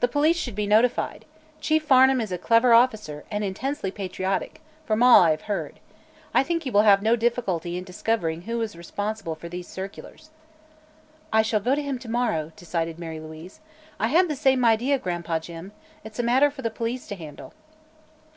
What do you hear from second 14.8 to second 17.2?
Gran'pa Jim; it's a matter for the police to